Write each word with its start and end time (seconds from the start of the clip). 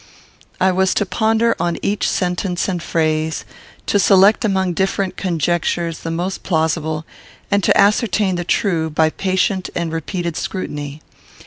I 0.59 0.71
was 0.71 0.95
to 0.95 1.05
ponder 1.05 1.55
on 1.59 1.77
each 1.83 2.09
sentence 2.09 2.67
and 2.67 2.81
phrase; 2.81 3.45
to 3.85 3.99
select 3.99 4.43
among 4.43 4.73
different 4.73 5.15
conjectures 5.15 5.99
the 5.99 6.09
most 6.09 6.41
plausible, 6.41 7.05
and 7.51 7.63
to 7.63 7.77
ascertain 7.79 8.33
the 8.35 8.43
true 8.43 8.89
by 8.89 9.11
patient 9.11 9.69
and 9.75 9.91
repeated 9.91 10.35
scrutiny. 10.35 11.03